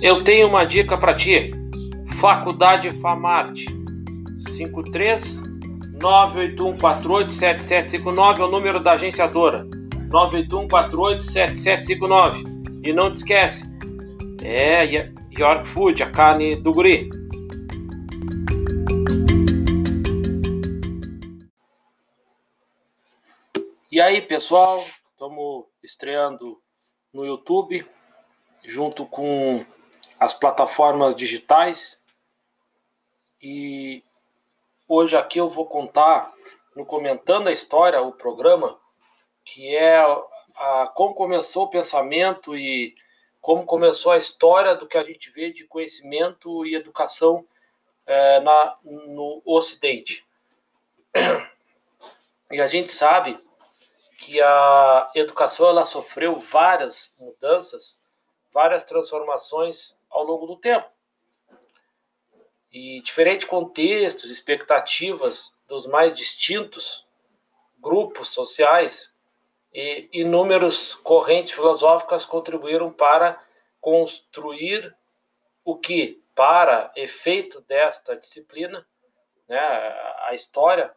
Eu 0.00 0.22
tenho 0.22 0.46
uma 0.46 0.64
dica 0.64 0.96
para 0.96 1.12
ti. 1.12 1.50
Faculdade 2.06 2.88
Famarte 2.90 3.66
53 4.38 5.42
981487759 5.98 8.38
é 8.38 8.44
o 8.44 8.48
número 8.48 8.78
da 8.78 8.92
agenciadora. 8.92 9.66
981487759. 10.08 12.58
E 12.84 12.92
não 12.92 13.10
te 13.10 13.16
esquece, 13.16 13.76
é 14.40 14.84
York 15.36 15.66
Food, 15.66 16.00
a 16.00 16.10
carne 16.10 16.54
do 16.54 16.72
guri. 16.72 17.10
E 23.90 24.00
aí, 24.00 24.22
pessoal, 24.22 24.80
estamos 25.10 25.64
estreando 25.82 26.56
no 27.12 27.26
YouTube 27.26 27.84
junto 28.64 29.04
com 29.04 29.66
as 30.18 30.34
plataformas 30.34 31.14
digitais. 31.14 32.00
E 33.40 34.02
hoje 34.88 35.16
aqui 35.16 35.38
eu 35.38 35.48
vou 35.48 35.66
contar, 35.66 36.32
no 36.74 36.84
Comentando 36.84 37.48
a 37.48 37.52
História, 37.52 38.02
o 38.02 38.12
programa, 38.12 38.78
que 39.44 39.74
é 39.74 39.98
a, 40.56 40.90
como 40.94 41.14
começou 41.14 41.64
o 41.64 41.70
pensamento 41.70 42.56
e 42.56 42.94
como 43.40 43.64
começou 43.64 44.12
a 44.12 44.16
história 44.16 44.74
do 44.74 44.86
que 44.86 44.98
a 44.98 45.04
gente 45.04 45.30
vê 45.30 45.52
de 45.52 45.64
conhecimento 45.64 46.66
e 46.66 46.74
educação 46.74 47.46
é, 48.06 48.40
na, 48.40 48.76
no 48.84 49.40
Ocidente. 49.44 50.26
E 52.50 52.60
a 52.60 52.66
gente 52.66 52.90
sabe 52.90 53.38
que 54.18 54.40
a 54.40 55.10
educação 55.14 55.68
ela 55.68 55.84
sofreu 55.84 56.36
várias 56.36 57.12
mudanças, 57.18 58.00
várias 58.52 58.84
transformações 58.84 59.97
ao 60.18 60.24
longo 60.24 60.46
do 60.46 60.56
tempo. 60.56 60.88
E 62.72 63.00
diferentes 63.02 63.46
contextos, 63.46 64.30
expectativas 64.30 65.54
dos 65.66 65.86
mais 65.86 66.12
distintos 66.12 67.06
grupos 67.78 68.28
sociais 68.28 69.14
e 69.72 70.08
inúmeras 70.12 70.94
correntes 70.94 71.52
filosóficas 71.52 72.26
contribuíram 72.26 72.92
para 72.92 73.42
construir 73.80 74.94
o 75.64 75.76
que, 75.76 76.22
para 76.34 76.90
efeito 76.96 77.60
desta 77.62 78.16
disciplina, 78.16 78.86
né, 79.46 79.58
a 80.26 80.34
história, 80.34 80.94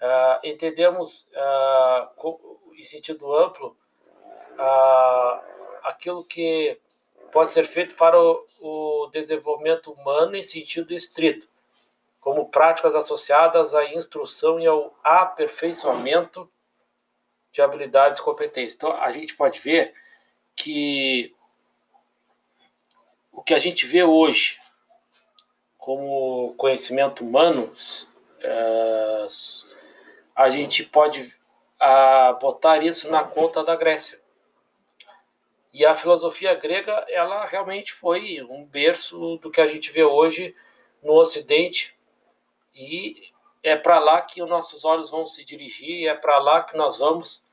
uh, 0.00 0.46
entendemos 0.46 1.28
uh, 1.34 2.74
em 2.74 2.84
sentido 2.84 3.36
amplo 3.36 3.76
uh, 4.54 5.40
aquilo 5.84 6.24
que 6.24 6.80
pode 7.32 7.50
ser 7.50 7.64
feito 7.64 7.94
para 7.94 8.20
o, 8.20 8.46
o 8.60 9.06
desenvolvimento 9.12 9.92
humano 9.92 10.36
em 10.36 10.42
sentido 10.42 10.94
estrito, 10.94 11.48
como 12.20 12.48
práticas 12.48 12.94
associadas 12.94 13.74
à 13.74 13.84
instrução 13.92 14.58
e 14.60 14.66
ao 14.66 14.94
aperfeiçoamento 15.02 16.50
de 17.52 17.62
habilidades 17.62 18.20
e 18.20 18.24
competências. 18.24 18.74
Então, 18.74 18.92
a 18.92 19.10
gente 19.10 19.34
pode 19.34 19.60
ver 19.60 19.94
que 20.54 21.34
o 23.32 23.42
que 23.42 23.54
a 23.54 23.58
gente 23.58 23.86
vê 23.86 24.02
hoje 24.02 24.58
como 25.88 26.52
conhecimento 26.58 27.24
humano, 27.24 27.72
é, 28.42 29.26
a 30.36 30.50
gente 30.50 30.84
pode 30.84 31.34
a, 31.80 32.34
botar 32.34 32.84
isso 32.84 33.10
na 33.10 33.24
conta 33.24 33.64
da 33.64 33.74
Grécia. 33.74 34.20
E 35.78 35.86
a 35.86 35.94
filosofia 35.94 36.56
grega, 36.56 37.06
ela 37.08 37.44
realmente 37.44 37.92
foi 37.92 38.42
um 38.50 38.64
berço 38.64 39.36
do 39.36 39.48
que 39.48 39.60
a 39.60 39.66
gente 39.68 39.92
vê 39.92 40.02
hoje 40.02 40.52
no 41.00 41.12
Ocidente. 41.12 41.96
E 42.74 43.32
é 43.62 43.76
para 43.76 44.00
lá 44.00 44.20
que 44.20 44.42
os 44.42 44.48
nossos 44.48 44.84
olhos 44.84 45.08
vão 45.08 45.24
se 45.24 45.44
dirigir, 45.44 46.00
e 46.00 46.08
é 46.08 46.16
para 46.16 46.36
lá 46.40 46.64
que 46.64 46.76
nós 46.76 46.98
vamos, 46.98 47.44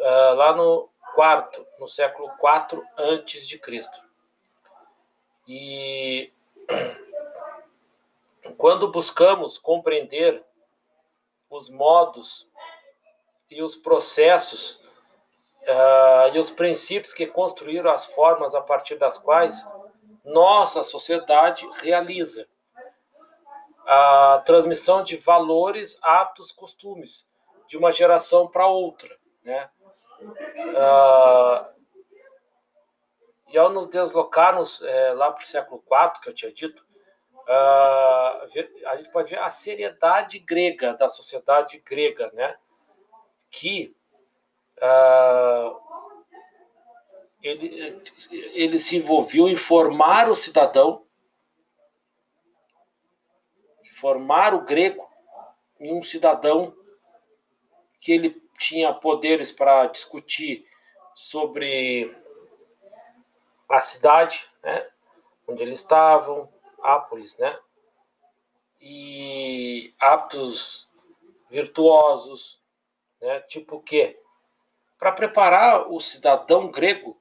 uh, 0.00 0.34
lá 0.34 0.52
no 0.52 0.90
quarto, 1.14 1.64
no 1.78 1.86
século 1.86 2.28
IV 2.42 2.82
antes 2.98 3.46
de 3.46 3.56
Cristo. 3.56 4.02
E 5.46 6.32
quando 8.58 8.90
buscamos 8.90 9.58
compreender 9.58 10.42
os 11.48 11.70
modos 11.70 12.50
e 13.48 13.62
os 13.62 13.76
processos 13.76 14.82
uh, 15.70 16.34
e 16.34 16.38
os 16.38 16.50
princípios 16.50 17.12
que 17.12 17.26
construíram 17.26 17.90
as 17.90 18.06
formas 18.06 18.54
a 18.54 18.60
partir 18.60 18.96
das 18.96 19.18
quais 19.18 19.66
nossa 20.24 20.82
sociedade 20.82 21.68
realiza 21.82 22.46
a 23.86 24.42
transmissão 24.44 25.02
de 25.02 25.16
valores, 25.16 25.98
hábitos, 26.02 26.52
costumes 26.52 27.26
de 27.66 27.76
uma 27.76 27.90
geração 27.90 28.46
para 28.46 28.66
outra, 28.66 29.16
né? 29.42 29.70
Uh, 30.20 31.80
e 33.48 33.58
ao 33.58 33.70
nos 33.70 33.86
deslocarmos 33.88 34.80
é, 34.82 35.12
lá 35.12 35.32
para 35.32 35.42
o 35.42 35.46
século 35.46 35.82
IV, 35.90 36.20
que 36.22 36.28
eu 36.28 36.34
tinha 36.34 36.52
dito, 36.52 36.84
uh, 37.34 38.44
a 38.86 38.96
gente 38.96 39.10
pode 39.10 39.30
ver 39.30 39.40
a 39.40 39.50
seriedade 39.50 40.38
grega, 40.38 40.94
da 40.94 41.08
sociedade 41.08 41.82
grega, 41.84 42.30
né? 42.32 42.56
que 43.50 43.94
uh, 44.82 45.80
ele, 47.42 48.02
ele 48.30 48.78
se 48.78 48.96
envolveu 48.96 49.48
em 49.48 49.56
formar 49.56 50.28
o 50.28 50.34
cidadão, 50.34 51.04
formar 54.00 54.54
o 54.54 54.62
grego 54.64 55.08
em 55.78 55.94
um 55.94 56.02
cidadão 56.02 56.74
que 58.00 58.12
ele 58.12 58.42
tinha 58.58 58.94
poderes 58.94 59.52
para 59.52 59.86
discutir 59.86 60.64
sobre 61.14 62.10
a 63.68 63.80
cidade, 63.80 64.48
né, 64.62 64.88
onde 65.46 65.62
eles 65.62 65.80
estavam, 65.80 66.50
Ápolis, 66.82 67.36
né, 67.36 67.58
e 68.80 69.94
hábitos 70.00 70.88
virtuosos, 71.50 72.62
né, 73.20 73.40
tipo 73.40 73.76
o 73.76 73.82
quê? 73.82 74.18
Para 75.00 75.12
preparar 75.12 75.90
o 75.90 75.98
cidadão 75.98 76.70
grego 76.70 77.20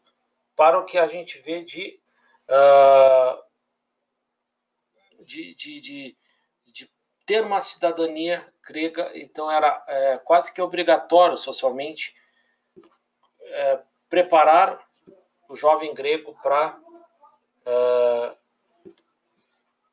para 0.55 0.77
o 0.77 0.85
que 0.85 0.97
a 0.97 1.07
gente 1.07 1.39
vê 1.39 1.63
de, 1.63 1.97
uh, 2.49 3.41
de, 5.23 5.55
de, 5.55 5.79
de, 5.79 6.17
de, 6.67 6.91
ter 7.25 7.41
uma 7.41 7.61
cidadania 7.61 8.45
grega, 8.61 9.09
então 9.15 9.49
era 9.49 9.81
é, 9.87 10.17
quase 10.17 10.53
que 10.53 10.61
obrigatório 10.61 11.37
socialmente 11.37 12.13
é, 13.41 13.81
preparar 14.09 14.85
o 15.47 15.55
jovem 15.55 15.93
grego 15.93 16.37
para 16.43 16.77
uh, 17.65 18.37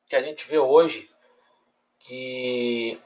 que 0.08 0.16
a 0.16 0.22
gente 0.22 0.48
vê 0.48 0.58
hoje 0.58 1.08
que 2.00 3.00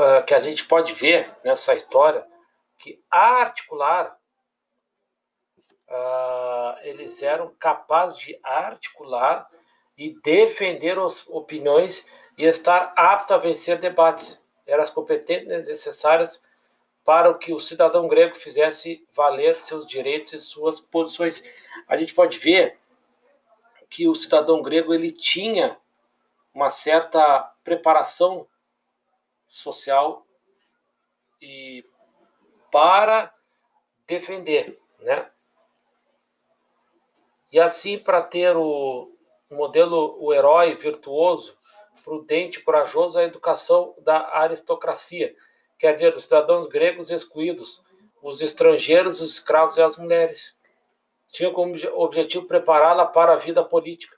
uh, 0.00 0.24
que 0.24 0.34
a 0.34 0.38
gente 0.38 0.64
pode 0.64 0.94
ver 0.94 1.30
nessa 1.44 1.74
história 1.74 2.26
que 2.78 3.02
articular 3.10 4.18
uh, 5.88 6.78
eles 6.82 7.22
eram 7.22 7.48
capazes 7.58 8.18
de 8.18 8.38
articular 8.42 9.46
e 9.98 10.18
defender 10.22 10.98
as 10.98 11.26
opiniões 11.28 12.06
e 12.38 12.44
estar 12.44 12.94
apto 12.96 13.34
a 13.34 13.38
vencer 13.38 13.78
debates. 13.78 14.40
Eram 14.66 14.80
as 14.80 14.90
competências 14.90 15.68
necessárias 15.68 16.42
para 17.04 17.34
que 17.34 17.52
o 17.52 17.58
cidadão 17.58 18.06
grego 18.06 18.34
fizesse 18.34 19.06
valer 19.12 19.56
seus 19.56 19.84
direitos 19.84 20.32
e 20.32 20.38
suas 20.38 20.80
posições. 20.80 21.42
A 21.86 21.98
gente 21.98 22.14
pode 22.14 22.38
ver 22.38 22.78
que 23.90 24.08
o 24.08 24.14
cidadão 24.14 24.62
grego 24.62 24.94
ele 24.94 25.10
tinha 25.10 25.76
uma 26.54 26.70
certa 26.70 27.52
preparação 27.62 28.46
social 29.50 30.24
e 31.42 31.84
para 32.70 33.34
defender, 34.06 34.80
né? 35.00 35.28
E 37.52 37.58
assim 37.58 37.98
para 37.98 38.22
ter 38.22 38.56
o 38.56 39.12
modelo 39.50 40.16
o 40.20 40.32
herói 40.32 40.76
virtuoso, 40.76 41.58
prudente, 42.04 42.62
corajoso, 42.62 43.18
a 43.18 43.24
educação 43.24 43.92
da 43.98 44.36
aristocracia, 44.36 45.34
quer 45.76 45.94
dizer, 45.94 46.12
dos 46.12 46.22
cidadãos 46.22 46.68
gregos 46.68 47.10
excluídos, 47.10 47.82
os 48.22 48.40
estrangeiros, 48.40 49.20
os 49.20 49.32
escravos 49.32 49.76
e 49.76 49.82
as 49.82 49.96
mulheres. 49.96 50.56
Tinha 51.26 51.50
como 51.50 51.74
objetivo 51.94 52.46
prepará-la 52.46 53.06
para 53.06 53.32
a 53.32 53.36
vida 53.36 53.64
política, 53.64 54.16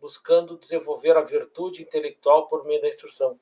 buscando 0.00 0.58
desenvolver 0.58 1.16
a 1.16 1.22
virtude 1.22 1.82
intelectual 1.82 2.48
por 2.48 2.64
meio 2.64 2.80
da 2.82 2.88
instrução 2.88 3.38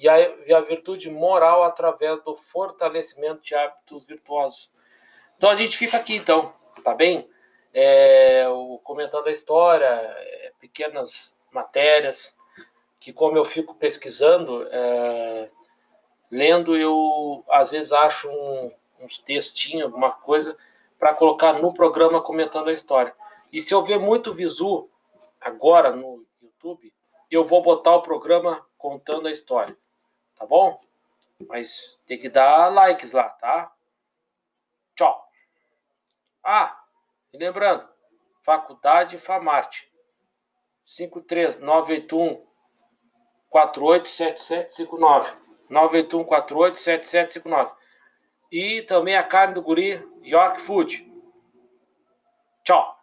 e 0.00 0.08
a, 0.08 0.18
e 0.18 0.54
a 0.54 0.60
virtude 0.60 1.10
moral 1.10 1.62
através 1.62 2.22
do 2.24 2.34
fortalecimento 2.34 3.42
de 3.42 3.54
hábitos 3.54 4.06
virtuosos. 4.06 4.70
Então 5.36 5.50
a 5.50 5.54
gente 5.54 5.76
fica 5.76 5.98
aqui, 5.98 6.16
então, 6.16 6.52
tá 6.82 6.94
bem? 6.94 7.28
É, 7.72 8.48
o, 8.48 8.78
comentando 8.82 9.26
a 9.26 9.30
história, 9.30 9.84
é, 9.84 10.52
pequenas 10.58 11.36
matérias, 11.52 12.34
que 12.98 13.12
como 13.12 13.36
eu 13.36 13.44
fico 13.44 13.74
pesquisando, 13.74 14.66
é, 14.70 15.50
lendo, 16.30 16.76
eu 16.76 17.44
às 17.50 17.70
vezes 17.70 17.92
acho 17.92 18.28
um, 18.28 18.72
uns 19.00 19.18
textinhos, 19.18 19.84
alguma 19.84 20.12
coisa, 20.12 20.56
para 20.98 21.14
colocar 21.14 21.54
no 21.54 21.74
programa 21.74 22.22
comentando 22.22 22.68
a 22.68 22.72
história. 22.72 23.14
E 23.52 23.60
se 23.60 23.74
eu 23.74 23.82
ver 23.84 23.98
muito 23.98 24.32
visu 24.32 24.88
agora 25.40 25.94
no 25.94 26.24
YouTube, 26.42 26.92
eu 27.30 27.44
vou 27.44 27.62
botar 27.62 27.96
o 27.96 28.02
programa 28.02 28.66
contando 28.78 29.28
a 29.28 29.30
história. 29.30 29.76
Tá 30.40 30.46
bom? 30.46 30.80
Mas 31.46 32.00
tem 32.06 32.18
que 32.18 32.30
dar 32.30 32.68
likes 32.68 33.12
lá, 33.12 33.28
tá? 33.28 33.70
Tchau. 34.96 35.28
Ah, 36.42 36.82
e 37.30 37.36
lembrando, 37.36 37.86
Faculdade 38.40 39.18
Famarte. 39.18 39.92
53981 40.84 42.42
487759. 43.50 45.30
981 45.68 46.24
487759. 46.24 47.72
E 48.50 48.82
também 48.82 49.14
a 49.14 49.22
carne 49.22 49.52
do 49.52 49.62
guri 49.62 50.02
York 50.24 50.58
Food. 50.62 51.06
Tchau. 52.64 52.98